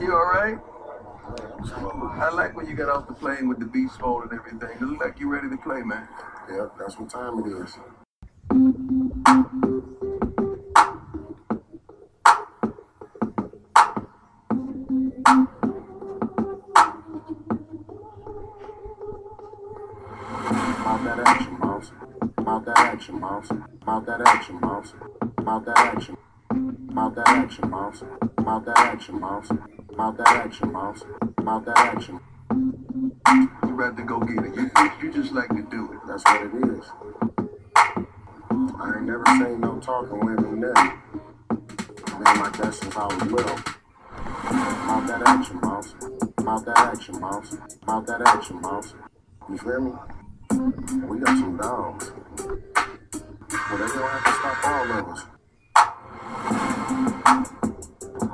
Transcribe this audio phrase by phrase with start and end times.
[0.00, 0.58] You all right?
[1.64, 4.70] I like when you got off the plane with the beast mode and everything.
[4.80, 6.08] It look like you're ready to play, man.
[6.50, 7.76] Yep, that's what time it is.
[20.80, 21.92] About that action, mouse.
[22.38, 23.50] About that action, mouse.
[23.82, 24.94] About that action, mouse.
[25.38, 26.16] About that action.
[26.90, 28.02] About that action, mouse.
[28.38, 29.48] About that action, mouse.
[29.92, 31.02] About that action, mouse.
[31.38, 32.20] About that action.
[32.50, 34.54] You ready to go get it.
[34.56, 35.98] You, you, you just like to do it.
[36.06, 36.84] That's what it is.
[38.80, 41.02] I ain't never seen no talking women nothing.
[41.48, 43.58] Been like that since I was little.
[44.24, 45.94] About that action, mouse.
[46.38, 47.56] About that action, mouse.
[47.82, 48.94] About that action, mouse.
[49.50, 49.92] You feel me?
[51.06, 52.12] We got some dogs.
[52.38, 55.20] Well, they don't have to stop all of us.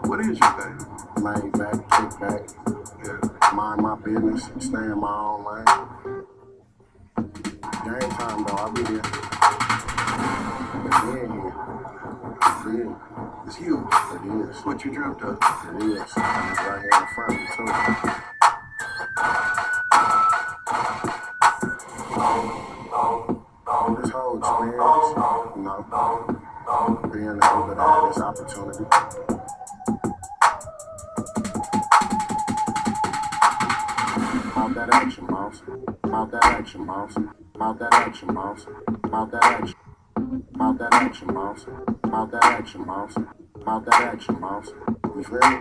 [0.07, 0.98] What is your thing?
[1.21, 2.43] Lay back, kick back,
[3.05, 3.53] Yeah.
[3.53, 5.66] mind my business, stay in my own lane.
[7.85, 9.02] Game time though, I'll be here.
[10.85, 11.55] But being here,
[12.43, 12.97] it's.
[13.47, 13.93] It's huge.
[14.13, 14.65] It is.
[14.65, 15.38] What you dreamt of.
[15.38, 16.01] It is.
[16.02, 17.65] It's right here in front of me too.
[24.03, 25.09] This whole experience,
[25.57, 25.79] you know,
[27.13, 29.38] being able to have this opportunity.
[34.79, 35.60] That action, mouse.
[36.04, 37.16] About that action, mouse.
[37.57, 38.65] About that action, mouse.
[39.02, 39.74] About that action.
[40.54, 41.66] About that action, mouse.
[42.04, 43.16] About that action, mouse.
[43.57, 44.68] About that action, mouse.
[45.16, 45.59] You feel me?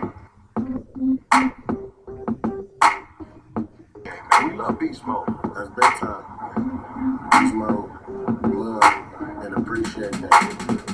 [4.04, 4.50] Yeah, man.
[4.50, 5.26] We love beast mode.
[5.52, 7.28] That's big time.
[7.32, 7.90] Beast mode,
[8.54, 8.82] love,
[9.42, 10.87] and appreciate that.